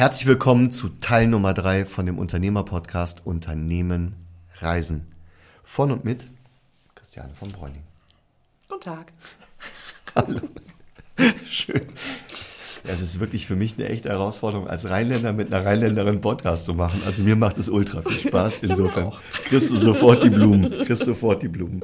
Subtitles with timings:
[0.00, 4.14] Herzlich willkommen zu Teil Nummer 3 von dem Unternehmerpodcast Unternehmen
[4.60, 5.06] Reisen.
[5.62, 6.26] Von und mit
[6.94, 7.82] Christiane von Bräuning.
[8.70, 9.12] Guten Tag.
[10.16, 10.40] Hallo.
[11.50, 11.82] Schön.
[12.84, 16.72] Es ist wirklich für mich eine echte Herausforderung, als Rheinländer mit einer Rheinländerin Podcast zu
[16.72, 17.02] machen.
[17.04, 18.60] Also mir macht es ultra viel Spaß.
[18.62, 19.12] Insofern
[19.50, 20.70] kriegst du sofort die Blumen.
[20.86, 21.82] Kriegst sofort die Blumen.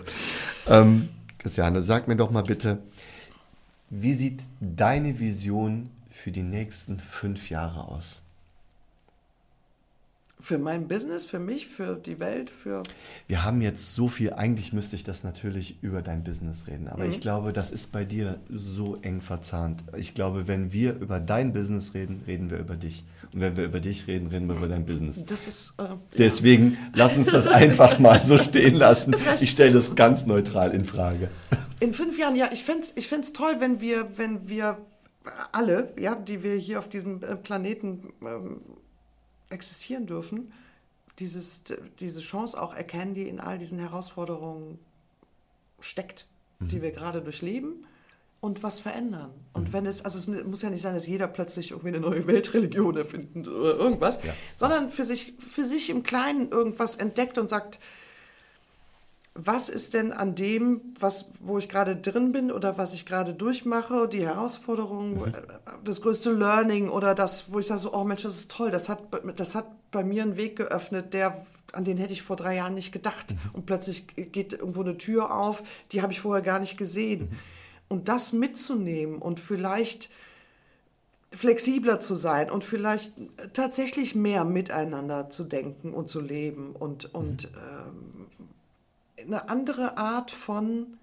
[0.67, 2.79] Ähm, Christiane, sag mir doch mal bitte,
[3.91, 8.17] wie sieht deine Vision für die nächsten fünf Jahre aus?
[10.39, 12.83] Für mein Business, für mich, für die Welt, für.
[13.27, 17.05] Wir haben jetzt so viel, eigentlich müsste ich das natürlich über dein Business reden, aber
[17.05, 17.11] mhm.
[17.11, 19.83] ich glaube, das ist bei dir so eng verzahnt.
[19.97, 23.05] Ich glaube, wenn wir über dein Business reden, reden wir über dich.
[23.33, 25.25] Und wenn wir über dich reden, reden wir über dein Business.
[25.25, 25.75] Das ist.
[25.79, 25.85] Äh,
[26.19, 26.79] Deswegen ja.
[26.95, 29.17] lass uns das einfach mal so stehen lassen.
[29.41, 31.31] Ich stelle das ganz neutral in Frage.
[31.81, 34.79] In fünf Jahren, ja, ich fände es ich toll, wenn wir, wenn wir
[35.53, 38.61] alle, ja, die wir hier auf diesem äh, Planeten ähm,
[39.51, 40.53] existieren dürfen,
[41.19, 41.63] dieses,
[41.99, 44.79] diese Chance auch erkennen, die in all diesen Herausforderungen
[45.81, 46.27] steckt,
[46.59, 46.69] mhm.
[46.69, 47.87] die wir gerade durchleben
[48.41, 49.31] und was verändern.
[49.53, 49.73] Und mhm.
[49.73, 52.97] wenn es, also es muss ja nicht sein, dass jeder plötzlich irgendwie eine neue Weltreligion
[52.97, 54.35] erfindet oder irgendwas, ja.
[54.55, 57.79] sondern für sich, für sich im Kleinen irgendwas entdeckt und sagt,
[59.37, 63.35] was ist denn an dem, was, wo ich gerade drin bin oder was ich gerade
[63.35, 65.33] durchmache, die Herausforderung, mhm.
[65.85, 68.89] das größte Learning oder das, wo ich sage so, oh Mensch, das ist toll, das
[68.89, 69.01] hat,
[69.37, 72.75] das hat bei mir einen Weg geöffnet, der, an den hätte ich vor drei Jahren
[72.75, 73.33] nicht gedacht.
[73.33, 73.39] Mhm.
[73.53, 75.63] Und plötzlich geht irgendwo eine Tür auf,
[75.93, 77.31] die habe ich vorher gar nicht gesehen.
[77.31, 77.39] Mhm.
[77.89, 80.11] Und das mitzunehmen und vielleicht
[81.33, 83.13] flexibler zu sein und vielleicht
[83.53, 87.59] tatsächlich mehr miteinander zu denken und zu leben und, und mhm.
[89.27, 90.99] Eine andere Art von,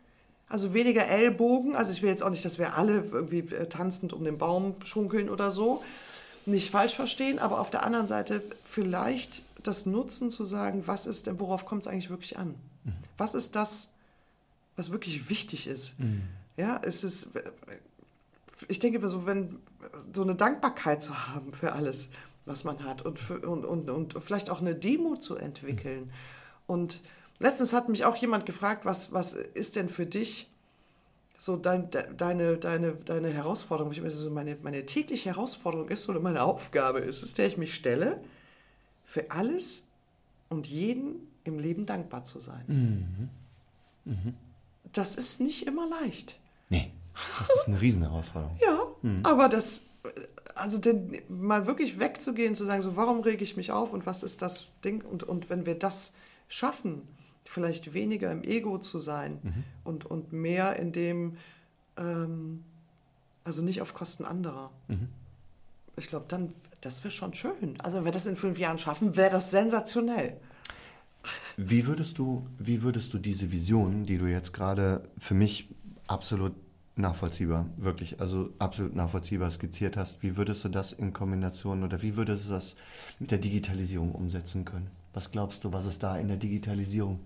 [0.48, 1.76] also weniger Ellbogen.
[1.76, 4.76] Also ich will jetzt auch nicht, dass wir alle irgendwie äh, tanzend um den Baum
[4.84, 5.84] schunkeln oder so.
[6.46, 11.28] Nicht falsch verstehen, aber auf der anderen Seite vielleicht das Nutzen zu sagen, was ist
[11.28, 12.56] denn, worauf kommt es eigentlich wirklich an?
[12.83, 12.94] Mhm.
[13.17, 13.89] Was ist das,
[14.76, 16.00] was wirklich wichtig ist?
[16.00, 16.23] Mhm.
[16.58, 17.30] Ja, es ist,
[18.67, 19.60] ich denke so, wenn
[20.14, 22.10] so eine Dankbarkeit zu haben für alles,
[22.45, 26.06] was man hat und, für, und, und, und vielleicht auch eine Demut zu entwickeln.
[26.06, 26.12] Mhm.
[26.67, 27.02] Und
[27.43, 30.49] Letztens hat mich auch jemand gefragt, was, was ist denn für dich
[31.37, 33.92] so dein, deine, deine, deine Herausforderung?
[33.92, 37.58] Ich meine, so meine, meine tägliche Herausforderung ist oder meine Aufgabe ist es, der ich
[37.58, 38.23] mich stelle,
[39.03, 39.89] für alles
[40.48, 42.64] und jeden im Leben dankbar zu sein.
[44.05, 44.14] Mhm.
[44.14, 44.33] Mhm.
[44.93, 46.39] Das ist nicht immer leicht.
[46.70, 46.93] Nee,
[47.39, 48.58] das ist eine Riesenherausforderung.
[48.65, 49.20] ja, mhm.
[49.23, 49.82] aber das,
[50.55, 54.23] also den, mal wirklich wegzugehen, zu sagen, so warum rege ich mich auf und was
[54.23, 55.02] ist das Ding?
[55.02, 56.14] Und, und wenn wir das
[56.48, 57.02] schaffen,
[57.45, 59.64] vielleicht weniger im Ego zu sein mhm.
[59.83, 61.37] und, und mehr in dem,
[61.98, 62.64] ähm,
[63.43, 64.71] also nicht auf Kosten anderer.
[64.87, 65.09] Mhm.
[65.98, 67.80] Ich glaube, dann, das wäre schon schön.
[67.80, 70.37] Also wenn wir das in fünf Jahren schaffen, wäre das sensationell.
[71.55, 75.70] Wie würdest du, wie würdest du diese Vision, die du jetzt gerade für mich
[76.08, 76.53] absolut
[76.95, 82.15] nachvollziehbar, wirklich, also absolut nachvollziehbar skizziert hast, wie würdest du das in Kombination oder wie
[82.15, 82.76] würdest du das
[83.20, 84.89] mit der Digitalisierung umsetzen können?
[85.14, 87.20] Was glaubst du, was es da in der Digitalisierung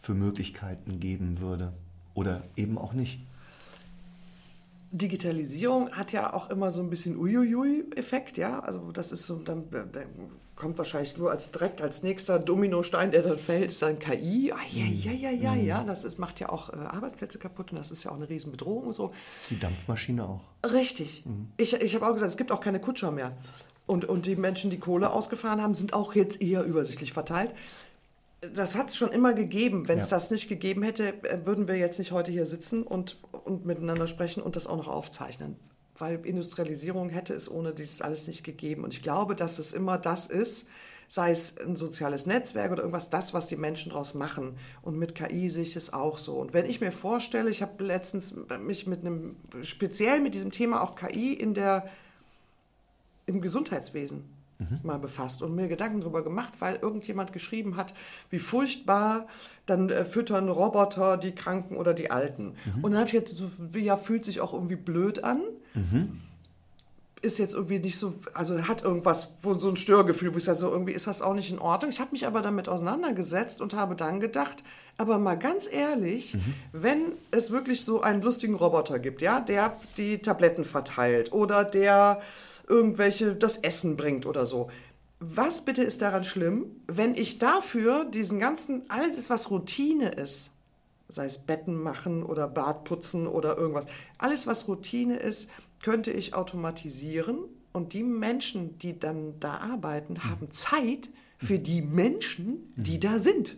[0.00, 1.72] für Möglichkeiten geben würde?
[2.14, 3.20] Oder eben auch nicht?
[4.92, 8.60] Digitalisierung hat ja auch immer so ein bisschen Uiuiui-Effekt, ja.
[8.60, 10.08] Also das ist so, dann, dann,
[10.60, 14.52] kommt wahrscheinlich nur als direkt als nächster Dominostein, der dann fällt, ist dann KI.
[14.52, 15.66] Ah, ja, ja, ja, ja, mhm.
[15.66, 15.84] ja.
[15.84, 18.88] Das ist, macht ja auch äh, Arbeitsplätze kaputt und das ist ja auch eine Riesenbedrohung
[18.88, 19.12] und so.
[19.48, 20.42] Die Dampfmaschine auch.
[20.70, 21.24] Richtig.
[21.24, 21.48] Mhm.
[21.56, 23.32] Ich, ich habe auch gesagt, es gibt auch keine Kutscher mehr.
[23.90, 27.52] Und, und die Menschen, die Kohle ausgefahren haben, sind auch jetzt eher übersichtlich verteilt.
[28.54, 29.88] Das hat es schon immer gegeben.
[29.88, 30.16] Wenn es ja.
[30.16, 34.06] das nicht gegeben hätte, äh, würden wir jetzt nicht heute hier sitzen und, und miteinander
[34.06, 35.56] sprechen und das auch noch aufzeichnen.
[35.98, 38.84] Weil Industrialisierung hätte es ohne dieses alles nicht gegeben.
[38.84, 40.68] Und ich glaube, dass es immer das ist,
[41.08, 44.56] sei es ein soziales Netzwerk oder irgendwas, das, was die Menschen daraus machen.
[44.82, 46.36] Und mit KI sehe ich es auch so.
[46.36, 50.80] Und wenn ich mir vorstelle, ich habe letztens mich mit einem, speziell mit diesem Thema
[50.80, 51.90] auch KI in der
[53.30, 54.24] im Gesundheitswesen
[54.60, 54.80] mhm.
[54.82, 57.94] mal befasst und mir Gedanken darüber gemacht, weil irgendjemand geschrieben hat,
[58.28, 59.26] wie furchtbar
[59.66, 62.54] dann äh, füttern Roboter die Kranken oder die Alten.
[62.76, 62.84] Mhm.
[62.84, 65.42] Und dann habe ich jetzt so, ja, fühlt sich auch irgendwie blöd an.
[65.74, 66.20] Mhm.
[67.22, 70.58] Ist jetzt irgendwie nicht so, also hat irgendwas, wo so ein Störgefühl, wo ich sage,
[70.58, 71.90] so irgendwie ist das auch nicht in Ordnung.
[71.90, 74.64] Ich habe mich aber damit auseinandergesetzt und habe dann gedacht,
[74.96, 76.54] aber mal ganz ehrlich, mhm.
[76.72, 82.22] wenn es wirklich so einen lustigen Roboter gibt, ja, der die Tabletten verteilt oder der
[82.70, 84.70] irgendwelche das Essen bringt oder so.
[85.18, 90.50] Was bitte ist daran schlimm, wenn ich dafür diesen ganzen, alles, was Routine ist,
[91.08, 93.86] sei es Betten machen oder Bad putzen oder irgendwas,
[94.16, 95.50] alles, was Routine ist,
[95.82, 97.40] könnte ich automatisieren
[97.72, 101.10] Und die Menschen, die dann da arbeiten, haben Zeit
[101.42, 103.56] für die Menschen, die da sind.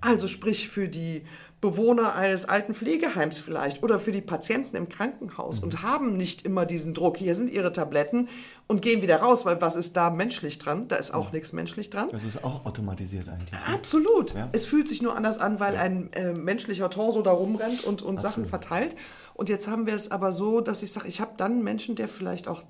[0.00, 1.24] Also sprich für die
[1.60, 6.66] Bewohner eines alten Pflegeheims vielleicht oder für die Patienten im Krankenhaus und haben nicht immer
[6.66, 7.16] diesen Druck.
[7.16, 8.28] Hier sind ihre Tabletten
[8.68, 10.86] und gehen wieder raus, weil was ist da menschlich dran?
[10.86, 12.08] Da ist auch nichts menschlich dran.
[12.12, 13.50] Das ist auch automatisiert eigentlich.
[13.50, 13.74] Ne?
[13.74, 14.34] Absolut.
[14.34, 14.48] Ja.
[14.52, 18.20] Es fühlt sich nur anders an, weil ein äh, menschlicher Torso da rumrennt und, und
[18.20, 18.94] Sachen verteilt.
[19.34, 21.96] Und jetzt haben wir es aber so, dass ich sage, ich habe dann einen Menschen,
[21.96, 22.62] der vielleicht auch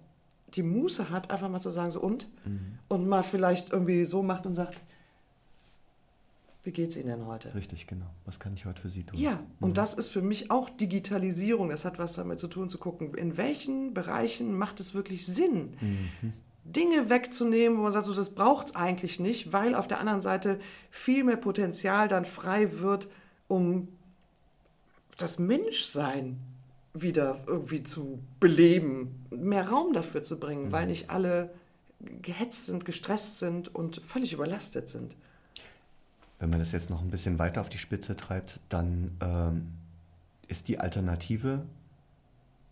[0.54, 2.28] die Muße hat, einfach mal zu sagen, so und?
[2.44, 2.78] Mhm.
[2.88, 4.82] Und mal vielleicht irgendwie so macht und sagt,
[6.64, 7.54] wie geht's Ihnen denn heute?
[7.54, 8.06] Richtig, genau.
[8.26, 9.18] Was kann ich heute für Sie tun?
[9.18, 11.70] Ja, und das ist für mich auch Digitalisierung.
[11.70, 15.74] Das hat was damit zu tun, zu gucken, in welchen Bereichen macht es wirklich Sinn,
[16.64, 20.20] Dinge wegzunehmen, wo man sagt, so, das braucht es eigentlich nicht, weil auf der anderen
[20.20, 20.60] Seite
[20.90, 23.08] viel mehr Potenzial dann frei wird,
[23.46, 23.88] um
[25.16, 26.38] das Menschsein
[26.94, 31.50] wieder irgendwie zu beleben, mehr Raum dafür zu bringen, weil nicht alle
[32.23, 35.17] gehetzt sind, gestresst sind und völlig überlastet sind.
[36.38, 39.69] Wenn man das jetzt noch ein bisschen weiter auf die Spitze treibt, dann ähm,
[40.46, 41.62] ist die Alternative,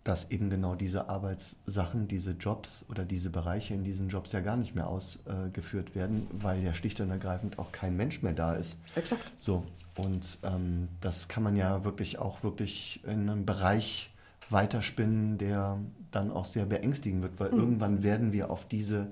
[0.04, 4.56] dass eben genau diese Arbeitssachen, diese Jobs oder diese Bereiche in diesen Jobs ja gar
[4.56, 8.76] nicht mehr ausgeführt werden, weil ja schlicht und ergreifend auch kein Mensch mehr da ist.
[8.94, 9.32] Exakt.
[9.36, 9.64] So,
[9.96, 14.10] und ähm, das kann man ja wirklich auch wirklich in einem Bereich
[14.50, 15.78] weiterspinnen, der
[16.10, 19.08] dann auch sehr beängstigend wird, weil irgendwann werden wir auf diese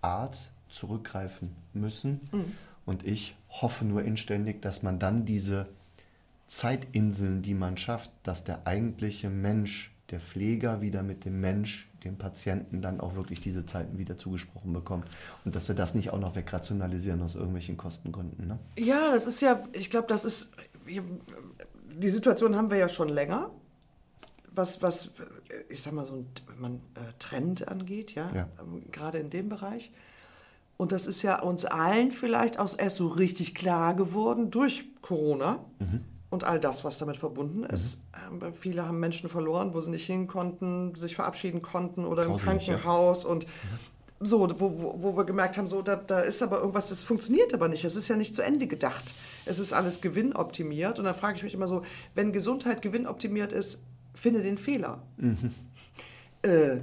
[0.00, 2.20] Art zurückgreifen müssen.
[2.86, 5.68] Und ich hoffe nur inständig, dass man dann diese
[6.46, 12.16] Zeitinseln, die man schafft, dass der eigentliche Mensch, der Pfleger wieder mit dem Mensch, dem
[12.16, 15.06] Patienten dann auch wirklich diese Zeiten wieder zugesprochen bekommt.
[15.44, 18.46] Und dass wir das nicht auch noch wegrationalisieren aus irgendwelchen Kostengründen.
[18.46, 18.58] Ne?
[18.78, 20.52] Ja, das ist ja, ich glaube, das ist,
[20.86, 23.50] die Situation haben wir ja schon länger,
[24.54, 25.10] was, was
[25.68, 26.26] ich sag mal, so ein
[26.58, 28.48] man, äh, Trend angeht, ja, Ja.
[28.60, 29.90] ähm, gerade in dem Bereich.
[30.76, 35.64] Und das ist ja uns allen vielleicht auch erst so richtig klar geworden durch Corona
[36.30, 37.98] und all das, was damit verbunden ist.
[38.14, 42.24] Ähm, weil viele haben Menschen verloren, wo sie nicht hin konnten, sich verabschieden konnten oder
[42.24, 42.74] im Grauselig, ja.
[42.74, 43.46] Krankenhaus und
[44.20, 47.52] so, wo, wo, wo wir gemerkt haben, so, da, da ist aber irgendwas, das funktioniert
[47.52, 47.84] aber nicht.
[47.84, 49.14] Das ist ja nicht zu Ende gedacht.
[49.44, 50.98] Es ist alles gewinnoptimiert.
[50.98, 51.82] Und da frage ich mich immer so,
[52.14, 53.82] wenn Gesundheit gewinnoptimiert ist,
[54.14, 55.02] finde den Fehler.
[56.42, 56.80] Äh,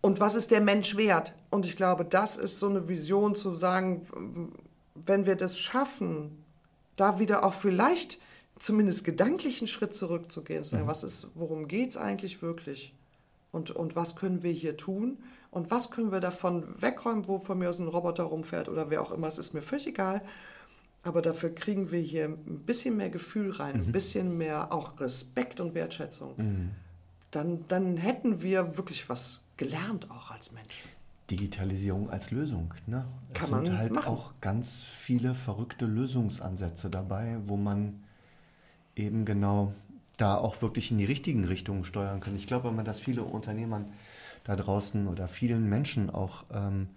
[0.00, 1.34] und was ist der Mensch wert?
[1.50, 4.52] Und ich glaube, das ist so eine Vision zu sagen,
[4.94, 6.44] wenn wir das schaffen,
[6.96, 8.18] da wieder auch vielleicht
[8.58, 12.94] zumindest gedanklich einen Schritt zurückzugehen, zu sagen, was ist, worum geht es eigentlich wirklich?
[13.52, 15.18] Und, und was können wir hier tun?
[15.50, 19.00] Und was können wir davon wegräumen, wo von mir aus ein Roboter rumfährt oder wer
[19.00, 20.22] auch immer, es ist mir völlig egal.
[21.02, 25.60] Aber dafür kriegen wir hier ein bisschen mehr Gefühl rein, ein bisschen mehr auch Respekt
[25.60, 26.72] und Wertschätzung.
[27.30, 30.88] Dann, dann hätten wir wirklich was gelernt auch als Menschen.
[31.30, 32.74] Digitalisierung als Lösung.
[32.86, 33.06] Ne?
[33.34, 34.08] Kann es sind halt machen.
[34.08, 38.02] auch ganz viele verrückte Lösungsansätze dabei, wo man
[38.96, 39.72] eben genau
[40.16, 42.34] da auch wirklich in die richtigen Richtungen steuern kann.
[42.34, 43.92] Ich glaube immer, dass viele Unternehmern
[44.44, 46.88] da draußen oder vielen Menschen auch ähm,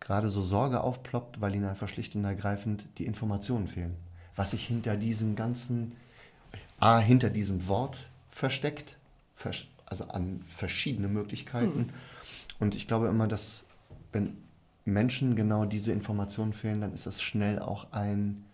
[0.00, 3.94] gerade so Sorge aufploppt, weil ihnen einfach schlicht und ergreifend die Informationen fehlen.
[4.36, 5.92] Was sich hinter diesem ganzen,
[6.78, 8.96] A, hinter diesem Wort versteckt,
[9.36, 11.90] vers- also an verschiedene Möglichkeiten.
[12.58, 13.66] Und ich glaube immer, dass
[14.12, 14.38] wenn
[14.86, 18.44] Menschen genau diese Informationen fehlen, dann ist das schnell auch ein,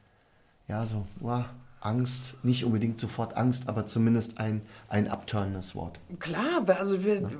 [0.67, 1.45] ja, so, wow,
[1.87, 6.01] Angst, nicht unbedingt sofort Angst, aber zumindest ein, ein abturnendes Wort.
[6.19, 7.31] Klar, also wir,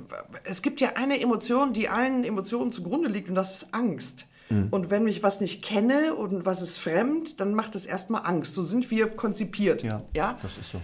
[0.45, 4.25] es gibt ja eine Emotion, die allen Emotionen zugrunde liegt und das ist Angst.
[4.49, 4.69] Mhm.
[4.71, 8.55] Und wenn ich was nicht kenne und was ist fremd, dann macht es erstmal Angst.
[8.55, 9.83] So sind wir konzipiert.
[9.83, 10.37] Ja, ja?
[10.41, 10.81] das ist so.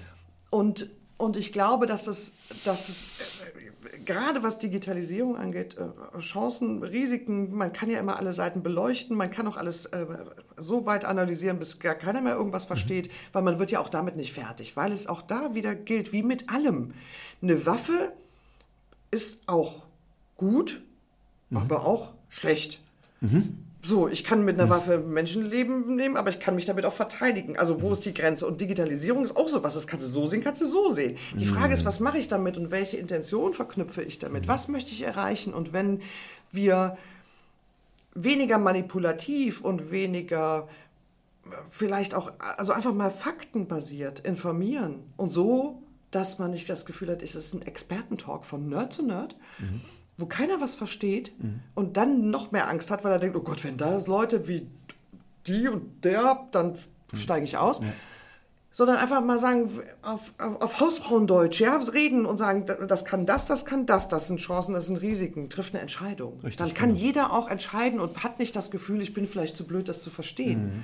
[0.49, 2.33] Und, und ich glaube, dass es,
[2.65, 2.95] dass
[4.05, 9.31] gerade was Digitalisierung angeht, äh, Chancen, Risiken, man kann ja immer alle Seiten beleuchten, man
[9.31, 10.05] kann auch alles äh,
[10.57, 14.15] so weit analysieren, bis gar keiner mehr irgendwas versteht, weil man wird ja auch damit
[14.15, 16.93] nicht fertig, weil es auch da wieder gilt, wie mit allem.
[17.41, 18.13] Eine Waffe
[19.11, 19.83] ist auch
[20.37, 20.81] gut,
[21.53, 22.81] aber auch schlecht.
[23.85, 27.57] So, ich kann mit einer Waffe Menschenleben nehmen, aber ich kann mich damit auch verteidigen.
[27.57, 28.47] Also wo ist die Grenze?
[28.47, 29.73] Und Digitalisierung ist auch so was.
[29.73, 31.17] Das kannst du so sehen, kannst du so sehen.
[31.37, 34.47] Die Frage ist, was mache ich damit und welche Intention verknüpfe ich damit?
[34.47, 35.53] Was möchte ich erreichen?
[35.53, 36.01] Und wenn
[36.53, 36.97] wir
[38.15, 40.69] weniger manipulativ und weniger
[41.45, 47.09] äh, vielleicht auch, also einfach mal faktenbasiert informieren und so, dass man nicht das Gefühl
[47.09, 49.35] hat, es ist ein Expertentalk von Nerd zu Nerd,
[50.23, 51.33] wo keiner was versteht
[51.75, 54.67] und dann noch mehr Angst hat, weil er denkt, oh Gott, wenn da Leute wie
[55.47, 56.75] die und der, dann
[57.13, 57.81] steige ich aus.
[58.71, 59.69] sondern einfach mal sagen,
[60.01, 64.29] auf, auf, auf Hausfrauendeutsch, ja, reden und sagen, das kann das, das kann das, das
[64.29, 66.39] sind Chancen, das sind Risiken, trifft eine Entscheidung.
[66.39, 67.01] Richtig, Dann kann genau.
[67.01, 70.09] jeder auch entscheiden und hat nicht das Gefühl, ich bin vielleicht zu blöd, das zu
[70.09, 70.63] verstehen.
[70.63, 70.83] Mhm.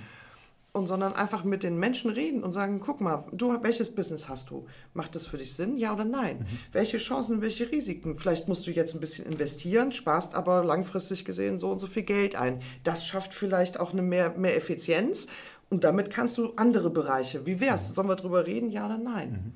[0.71, 4.51] Und sondern einfach mit den Menschen reden und sagen, guck mal, du, welches Business hast
[4.51, 4.67] du?
[4.93, 5.77] Macht das für dich Sinn?
[5.77, 6.39] Ja oder nein?
[6.39, 6.59] Mhm.
[6.73, 8.19] Welche Chancen, welche Risiken?
[8.19, 12.03] Vielleicht musst du jetzt ein bisschen investieren, sparst aber langfristig gesehen so und so viel
[12.03, 12.61] Geld ein.
[12.83, 15.27] Das schafft vielleicht auch eine mehr, mehr Effizienz
[15.69, 17.45] und damit kannst du andere Bereiche.
[17.45, 17.93] Wie wär's?
[17.93, 18.69] Sollen wir drüber reden?
[18.69, 19.53] Ja oder nein?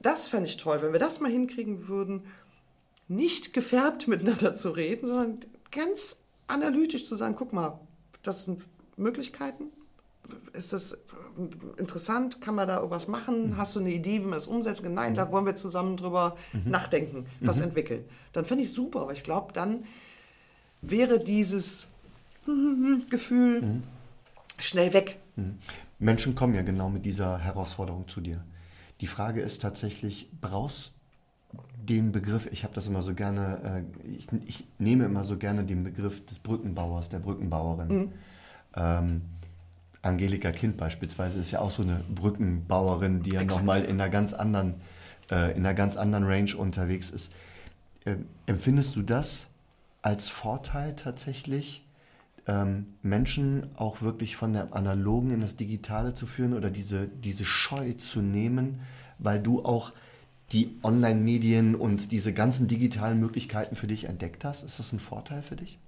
[0.00, 2.26] Das fände ich toll, wenn wir das mal hinkriegen würden,
[3.08, 7.80] nicht gefärbt miteinander zu reden, sondern ganz analytisch zu sagen, guck mal,
[8.22, 8.62] das sind
[8.96, 9.64] Möglichkeiten.
[10.52, 10.98] Ist das
[11.76, 12.40] interessant?
[12.40, 13.56] Kann man da irgendwas machen?
[13.56, 14.84] Hast du eine Idee, wie man das umsetzt?
[14.84, 18.04] Nein, da wollen wir zusammen drüber nachdenken, was entwickeln.
[18.32, 19.84] Dann fände ich super, aber ich glaube, dann
[20.80, 21.88] wäre dieses
[23.10, 23.82] Gefühl
[24.58, 25.18] schnell weg.
[25.98, 28.44] Menschen kommen ja genau mit dieser Herausforderung zu dir.
[29.00, 30.92] Die Frage ist tatsächlich, brauchst
[31.76, 35.64] den Begriff, ich habe das immer so gerne, äh, ich, ich nehme immer so gerne
[35.64, 38.12] den Begriff des Brückenbauers, der Brückenbauerin.
[38.74, 39.22] Ähm,
[40.02, 44.32] Angelika Kind beispielsweise ist ja auch so eine Brückenbauerin, die ja nochmal in einer ganz
[44.34, 44.74] anderen,
[45.30, 47.32] äh, in einer ganz anderen Range unterwegs ist.
[48.04, 49.48] Ähm, empfindest du das
[50.02, 51.84] als Vorteil tatsächlich,
[52.48, 57.44] ähm, Menschen auch wirklich von der analogen in das Digitale zu führen oder diese, diese
[57.44, 58.80] Scheu zu nehmen,
[59.18, 59.92] weil du auch
[60.50, 64.64] die Online-Medien und diese ganzen digitalen Möglichkeiten für dich entdeckt hast?
[64.64, 65.78] Ist das ein Vorteil für dich?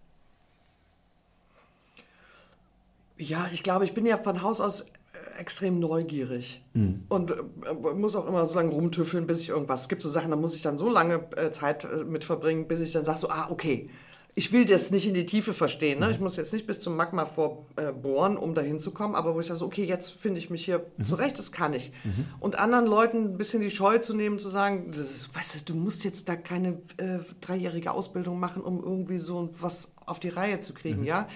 [3.17, 6.63] Ja, ich glaube, ich bin ja von Haus aus äh, extrem neugierig
[7.09, 9.83] und äh, muss auch immer so lange rumtüffeln, bis ich irgendwas.
[9.83, 12.67] Es gibt so Sachen, da muss ich dann so lange äh, Zeit äh, mit verbringen,
[12.67, 13.91] bis ich dann sage so, ah, okay.
[14.37, 16.01] Ich will das nicht in die Tiefe verstehen.
[16.01, 16.11] Ne?
[16.11, 19.47] Ich muss jetzt nicht bis zum Magma vorbohren, um dahin zu kommen, aber wo ich
[19.47, 21.93] sage, so, okay, jetzt finde ich mich hier zurecht, das kann ich.
[22.41, 25.79] Und anderen Leuten ein bisschen die Scheu zu nehmen, zu sagen, ist, weißt du, du
[25.79, 30.59] musst jetzt da keine äh, dreijährige Ausbildung machen, um irgendwie so was auf die Reihe
[30.59, 31.29] zu kriegen, ja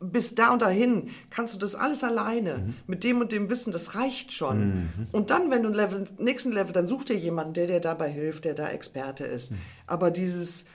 [0.00, 3.94] bis da und dahin kannst du das alles alleine mit dem und dem Wissen, das
[3.94, 4.88] reicht schon.
[5.12, 8.44] Und dann, wenn du Level, nächsten Level, dann such dir jemanden, der dir dabei hilft,
[8.44, 9.52] der da Experte ist.
[9.86, 10.66] Aber dieses,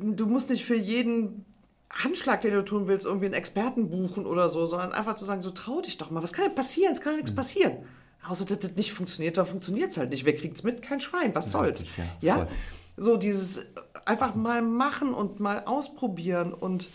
[0.00, 1.44] du musst nicht für jeden
[1.90, 5.42] Handschlag, den du tun willst, irgendwie einen Experten buchen oder so, sondern einfach zu sagen,
[5.42, 6.92] so trau dich doch mal, was kann denn passieren?
[6.92, 7.78] Es kann ja nichts passieren.
[8.26, 10.24] Außer, dass das nicht funktioniert, dann funktioniert es halt nicht.
[10.24, 10.82] Wer kriegt's mit?
[10.82, 11.80] Kein Schwein, was soll's?
[11.80, 12.48] Richtig, ja, ja,
[12.96, 13.64] so dieses
[14.04, 16.88] einfach mal machen und mal ausprobieren und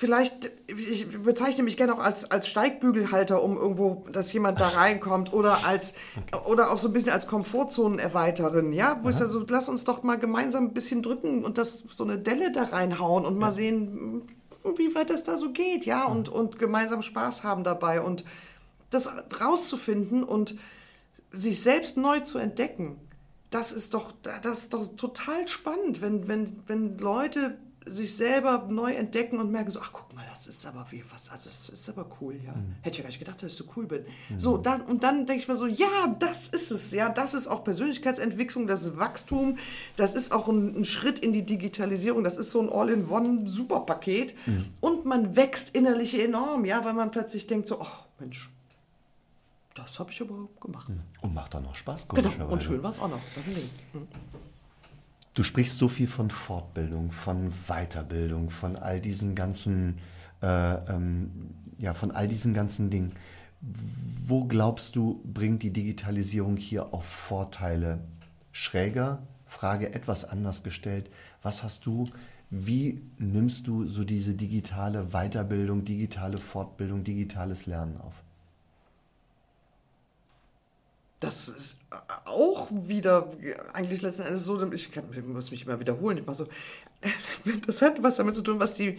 [0.00, 5.34] vielleicht, ich bezeichne mich gerne auch als, als Steigbügelhalter, um irgendwo, dass jemand da reinkommt
[5.34, 5.92] oder als,
[6.48, 10.02] oder auch so ein bisschen als Komfortzonenerweiterin, ja, wo ich sage, so, lass uns doch
[10.02, 14.22] mal gemeinsam ein bisschen drücken und das, so eine Delle da reinhauen und mal sehen,
[14.78, 18.24] wie weit das da so geht, ja, und, und gemeinsam Spaß haben dabei und
[18.88, 20.56] das rauszufinden und
[21.30, 22.96] sich selbst neu zu entdecken,
[23.50, 27.58] das ist doch, das ist doch total spannend, wenn, wenn, wenn Leute
[27.90, 31.28] sich selber neu entdecken und merken so, ach guck mal, das ist aber wie was,
[31.30, 32.54] also das ist aber cool, ja.
[32.82, 34.04] Hätte ich ja gar nicht gedacht, dass ich so cool bin.
[34.38, 37.46] So, dann, und dann denke ich mir so, ja, das ist es, ja, das ist
[37.48, 39.58] auch Persönlichkeitsentwicklung, das ist Wachstum,
[39.96, 44.34] das ist auch ein, ein Schritt in die Digitalisierung, das ist so ein All-in-One-Superpaket
[44.80, 48.50] und man wächst innerlich enorm, ja, weil man plötzlich denkt so, ach Mensch,
[49.74, 50.88] das habe ich aber gemacht.
[51.22, 53.20] Und macht dann noch Spaß, Genau, und schön war es auch noch.
[53.34, 54.08] Das ist ein Ding.
[55.34, 59.98] Du sprichst so viel von Fortbildung, von Weiterbildung, von all diesen ganzen,
[60.42, 61.30] äh, ähm,
[61.78, 63.12] ja, von all diesen ganzen Dingen.
[63.60, 68.00] Wo glaubst du, bringt die Digitalisierung hier auch Vorteile?
[68.52, 71.10] Schräger, Frage etwas anders gestellt.
[71.42, 72.08] Was hast du,
[72.50, 78.14] wie nimmst du so diese digitale Weiterbildung, digitale Fortbildung, digitales Lernen auf?
[81.20, 81.78] Das ist
[82.24, 83.30] auch wieder
[83.72, 86.46] eigentlich letzten Endes so, ich, kann, ich muss mich immer wiederholen, immer so,
[87.66, 88.98] das hat was damit zu tun, was die,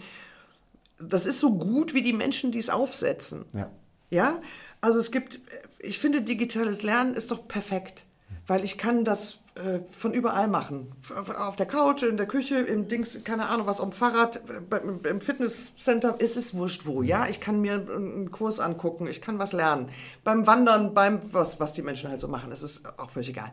[1.00, 3.44] das ist so gut wie die Menschen, die es aufsetzen.
[3.52, 3.70] Ja.
[4.10, 4.42] Ja,
[4.80, 5.40] also es gibt,
[5.78, 8.04] ich finde, digitales Lernen ist doch perfekt,
[8.46, 10.92] weil ich kann das äh, von überall machen.
[11.38, 14.40] Auf der Couch, in der Küche, im Dings, keine Ahnung was, am Fahrrad,
[14.70, 17.28] beim, im Fitnesscenter, ist es wurscht wo, ja.
[17.28, 19.90] Ich kann mir einen Kurs angucken, ich kann was lernen.
[20.24, 23.52] Beim Wandern, beim, was, was die Menschen halt so machen, es ist auch völlig egal.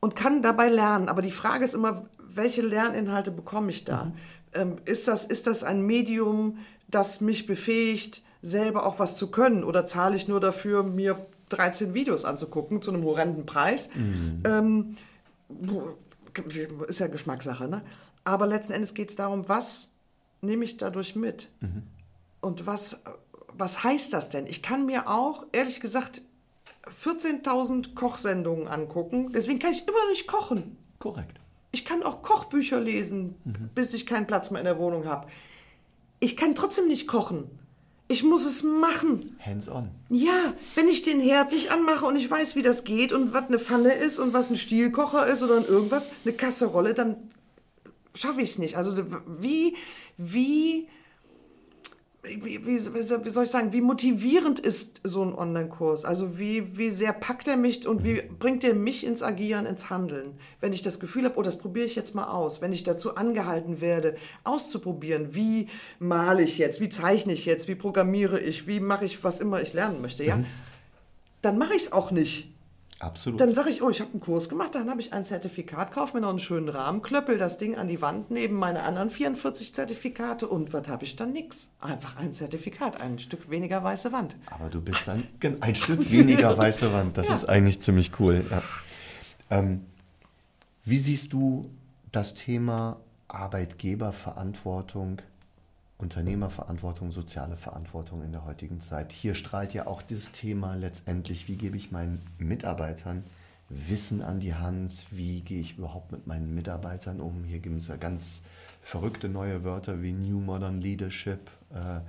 [0.00, 1.10] Und kann dabei lernen.
[1.10, 4.12] Aber die Frage ist immer, welche Lerninhalte bekomme ich da?
[4.54, 9.62] Ähm, ist, das, ist das ein Medium, das mich befähigt, selber auch was zu können?
[9.62, 13.88] Oder zahle ich nur dafür, mir 13 Videos anzugucken zu einem horrenden Preis?
[14.44, 14.96] Ähm,
[16.88, 17.82] ist ja Geschmackssache, ne?
[18.24, 19.90] Aber letzten Endes geht es darum, was
[20.40, 21.50] nehme ich dadurch mit?
[22.40, 23.02] Und was,
[23.52, 24.46] was heißt das denn?
[24.46, 26.22] Ich kann mir auch, ehrlich gesagt,
[27.04, 29.32] 14.000 Kochsendungen angucken.
[29.32, 30.76] Deswegen kann ich immer nicht kochen.
[30.98, 31.40] Korrekt.
[31.72, 33.34] Ich kann auch Kochbücher lesen,
[33.74, 35.28] bis ich keinen Platz mehr in der Wohnung habe.
[36.20, 37.50] Ich kann trotzdem nicht kochen.
[38.08, 39.36] Ich muss es machen.
[39.44, 39.90] Hands on.
[40.08, 43.48] Ja, wenn ich den Herd nicht anmache und ich weiß, wie das geht und was
[43.48, 47.16] eine Pfanne ist und was ein Stielkocher ist oder irgendwas, eine Kasserolle, dann
[48.14, 48.76] schaffe ich es nicht.
[48.76, 48.96] Also
[49.40, 49.74] wie,
[50.16, 50.88] wie,
[52.26, 56.04] wie, wie, wie soll ich sagen, wie motivierend ist so ein Online-Kurs?
[56.04, 59.90] Also wie, wie sehr packt er mich und wie bringt er mich ins Agieren, ins
[59.90, 60.38] Handeln?
[60.60, 62.60] Wenn ich das Gefühl habe, oh, das probiere ich jetzt mal aus.
[62.60, 65.68] Wenn ich dazu angehalten werde, auszuprobieren, wie
[65.98, 69.62] male ich jetzt, wie zeichne ich jetzt, wie programmiere ich, wie mache ich, was immer
[69.62, 70.36] ich lernen möchte, ja?
[70.36, 70.46] Mhm.
[71.42, 72.55] Dann mache ich es auch nicht.
[72.98, 73.40] Absolut.
[73.40, 76.16] Dann sage ich, oh, ich habe einen Kurs gemacht, dann habe ich ein Zertifikat, kaufe
[76.16, 79.74] mir noch einen schönen Rahmen, klöppel das Ding an die Wand neben meine anderen 44
[79.74, 81.32] Zertifikate und was habe ich dann?
[81.32, 81.70] Nix.
[81.78, 84.36] Einfach ein Zertifikat, ein Stück weniger weiße Wand.
[84.46, 85.24] Aber du bist dann
[85.60, 87.18] ein Stück weniger weiße Wand.
[87.18, 87.34] Das ja.
[87.34, 88.46] ist eigentlich ziemlich cool.
[88.50, 88.62] Ja.
[89.50, 89.84] Ähm,
[90.84, 91.70] wie siehst du
[92.12, 95.20] das Thema Arbeitgeberverantwortung
[95.98, 99.12] Unternehmerverantwortung, soziale Verantwortung in der heutigen Zeit.
[99.12, 103.24] Hier strahlt ja auch dieses Thema letztendlich, wie gebe ich meinen Mitarbeitern
[103.68, 107.42] Wissen an die Hand, wie gehe ich überhaupt mit meinen Mitarbeitern um.
[107.42, 108.42] Hier gibt es ja ganz
[108.80, 112.00] verrückte neue Wörter wie New Modern Leadership, äh,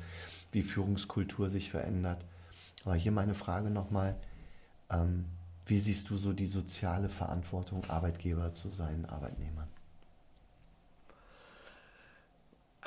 [0.51, 2.23] wie Führungskultur sich verändert.
[2.85, 4.15] Aber hier meine Frage nochmal,
[4.91, 5.25] ähm,
[5.65, 9.67] wie siehst du so die soziale Verantwortung, Arbeitgeber zu seinen Arbeitnehmern?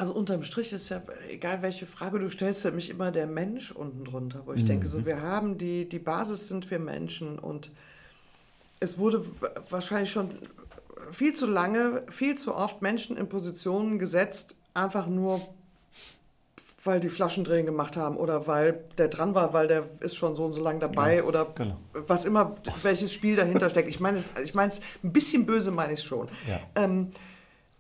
[0.00, 3.70] Also unterm Strich ist ja, egal welche Frage du stellst, für mich immer der Mensch
[3.70, 4.68] unten drunter, wo ich mhm.
[4.68, 7.70] denke, so wir haben die, die Basis sind wir Menschen und
[8.80, 9.22] es wurde
[9.68, 10.30] wahrscheinlich schon
[11.12, 15.46] viel zu lange, viel zu oft Menschen in Positionen gesetzt, einfach nur
[16.82, 20.46] weil die Flaschendrehen gemacht haben oder weil der dran war, weil der ist schon so
[20.46, 21.76] und so lange dabei ja, oder genau.
[21.92, 23.90] was immer, welches Spiel dahinter steckt.
[23.90, 24.72] Ich meine es ich mein,
[25.04, 26.28] ein bisschen böse meine ich es schon.
[26.48, 26.58] Ja.
[26.74, 27.10] Ähm,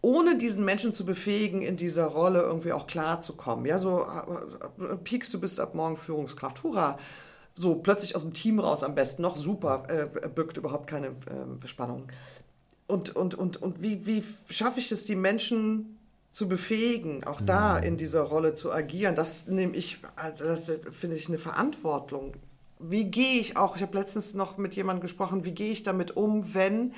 [0.02, 3.66] ohne diesen Menschen zu befähigen, in dieser Rolle irgendwie auch klarzukommen.
[3.66, 4.06] Ja, so
[4.78, 6.98] äh, piekst du bist ab morgen Führungskraft, hurra.
[7.54, 11.66] So plötzlich aus dem Team raus am besten, noch super, äh, birgt überhaupt keine äh,
[11.66, 12.08] Spannung.
[12.86, 15.98] Und, und, und, und wie, wie schaffe ich es, die Menschen
[16.32, 17.84] zu befähigen, auch da mhm.
[17.84, 19.14] in dieser Rolle zu agieren?
[19.14, 22.34] Das nehme ich, also das finde ich eine Verantwortung.
[22.78, 26.16] Wie gehe ich auch, ich habe letztens noch mit jemandem gesprochen, wie gehe ich damit
[26.16, 26.94] um, wenn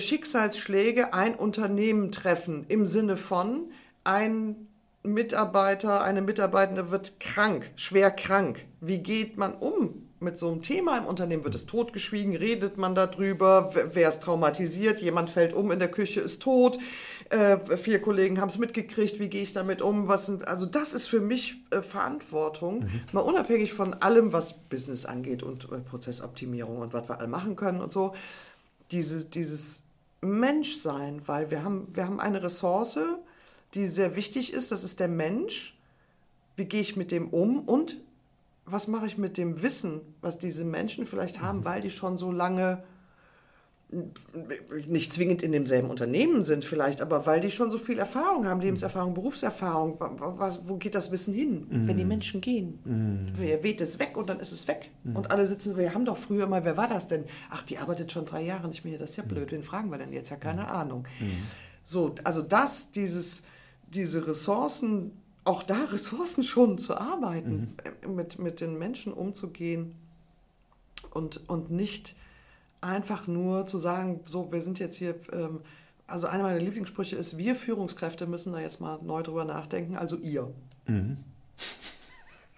[0.00, 3.70] Schicksalsschläge ein Unternehmen treffen im Sinne von
[4.04, 4.68] ein
[5.04, 8.64] Mitarbeiter, eine Mitarbeitende wird krank, schwer krank.
[8.80, 11.44] Wie geht man um mit so einem Thema im Unternehmen?
[11.44, 12.34] Wird es totgeschwiegen?
[12.34, 13.74] Redet man darüber?
[13.92, 15.02] Wer ist traumatisiert?
[15.02, 16.78] Jemand fällt um in der Küche, ist tot.
[17.28, 19.20] Äh, vier Kollegen haben es mitgekriegt.
[19.20, 20.08] Wie gehe ich damit um?
[20.08, 23.00] Was sind, also das ist für mich äh, Verantwortung, mhm.
[23.12, 27.56] mal unabhängig von allem, was Business angeht und äh, Prozessoptimierung und was wir alle machen
[27.56, 28.14] können und so.
[28.90, 29.83] Diese, dieses
[30.24, 32.98] Mensch sein, weil wir haben, wir haben eine Ressource,
[33.74, 35.78] die sehr wichtig ist, das ist der Mensch.
[36.56, 38.00] Wie gehe ich mit dem um und
[38.64, 41.64] was mache ich mit dem Wissen, was diese Menschen vielleicht haben, mhm.
[41.64, 42.82] weil die schon so lange
[44.86, 48.60] nicht zwingend in demselben Unternehmen sind vielleicht, aber weil die schon so viel Erfahrung haben,
[48.60, 51.86] Lebenserfahrung, Berufserfahrung, was, wo geht das Wissen hin, mm.
[51.86, 52.80] wenn die Menschen gehen?
[52.84, 53.32] Mm.
[53.34, 54.90] Wer weht es weg und dann ist es weg.
[55.04, 55.16] Mm.
[55.16, 57.24] Und alle sitzen, wir haben doch früher mal, wer war das denn?
[57.50, 59.98] Ach, die arbeitet schon drei Jahre nicht mehr, das ist ja blöd, wen fragen wir
[59.98, 60.30] denn jetzt?
[60.30, 61.06] Ja, keine Ahnung.
[61.84, 63.44] So, also das, dieses,
[63.92, 65.12] diese Ressourcen,
[65.44, 68.14] auch da Ressourcen schon zu arbeiten, mhm.
[68.14, 69.94] mit, mit den Menschen umzugehen
[71.10, 72.16] und, und nicht
[72.84, 75.60] einfach nur zu sagen, so, wir sind jetzt hier, ähm,
[76.06, 80.16] also einer meiner Lieblingssprüche ist, wir Führungskräfte müssen da jetzt mal neu drüber nachdenken, also
[80.16, 80.52] ihr.
[80.86, 81.18] Mhm.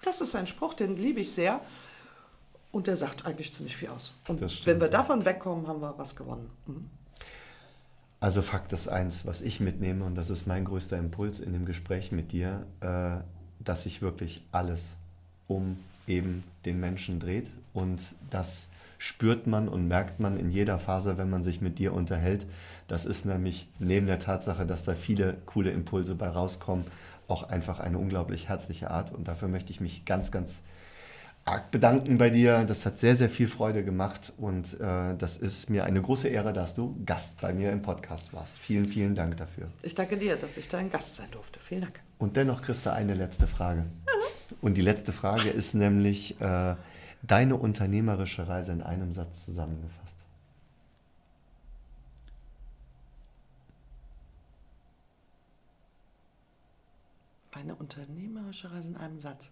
[0.03, 1.61] Das ist ein Spruch, den liebe ich sehr
[2.73, 4.13] und der sagt eigentlich ziemlich viel aus.
[4.29, 6.51] Und wenn wir davon wegkommen, haben wir was gewonnen.
[6.67, 6.91] Mhm.
[8.19, 11.67] Also Fakt ist eins, was ich mitnehme und das ist mein größter Impuls in dem
[11.67, 13.23] Gespräch mit dir, äh,
[13.63, 14.97] dass sich wirklich alles
[15.49, 21.19] um eben den Menschen dreht und dass spürt man und merkt man in jeder Phase,
[21.19, 22.47] wenn man sich mit dir unterhält.
[22.89, 26.85] Das ist nämlich neben der Tatsache, dass da viele coole Impulse bei rauskommen,
[27.29, 29.13] auch einfach eine unglaublich herzliche Art.
[29.13, 30.63] Und dafür möchte ich mich ganz, ganz
[31.47, 32.65] arg bedanken bei dir.
[32.65, 36.53] Das hat sehr, sehr viel Freude gemacht und äh, das ist mir eine große Ehre,
[36.53, 38.59] dass du Gast bei mir im Podcast warst.
[38.59, 39.69] Vielen, vielen Dank dafür.
[39.83, 41.61] Ich danke dir, dass ich dein Gast sein durfte.
[41.61, 42.01] Vielen Dank.
[42.19, 43.87] Und dennoch, Christa, eine letzte Frage.
[44.61, 46.75] Und die letzte Frage ist nämlich, äh,
[47.27, 50.17] deine unternehmerische Reise in einem Satz zusammengefasst?
[57.55, 59.51] Meine unternehmerische Reise in einem Satz.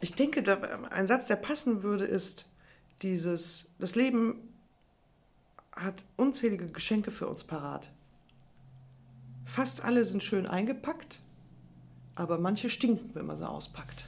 [0.00, 0.42] Ich denke,
[0.90, 2.48] ein Satz, der passen würde, ist
[3.02, 4.40] dieses, das Leben
[5.72, 7.90] hat unzählige Geschenke für uns parat.
[9.44, 11.20] Fast alle sind schön eingepackt
[12.18, 14.04] aber manche stinken, wenn man sie auspackt.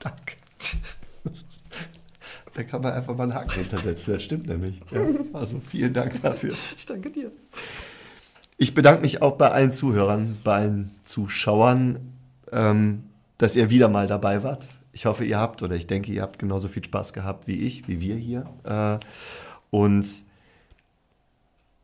[0.00, 0.36] Danke.
[2.54, 4.80] Da kann man einfach mal einen Haken hintersetzen, das stimmt nämlich.
[4.90, 6.54] Ja, also vielen Dank dafür.
[6.76, 7.30] Ich danke dir.
[8.56, 12.00] Ich bedanke mich auch bei allen Zuhörern, bei allen Zuschauern,
[12.50, 13.04] ähm,
[13.38, 14.68] dass ihr wieder mal dabei wart.
[14.92, 17.86] Ich hoffe, ihr habt oder ich denke, ihr habt genauso viel Spaß gehabt wie ich,
[17.86, 18.46] wie wir hier.
[18.64, 18.98] Äh,
[19.70, 20.24] und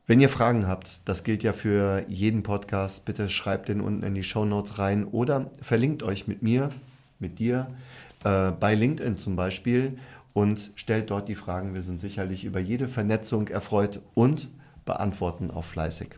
[0.09, 4.15] wenn ihr Fragen habt, das gilt ja für jeden Podcast, bitte schreibt den unten in
[4.15, 6.69] die Show Notes rein oder verlinkt euch mit mir,
[7.19, 7.67] mit dir,
[8.23, 9.99] äh, bei LinkedIn zum Beispiel
[10.33, 11.75] und stellt dort die Fragen.
[11.75, 14.49] Wir sind sicherlich über jede Vernetzung erfreut und
[14.85, 16.11] beantworten auch fleißig.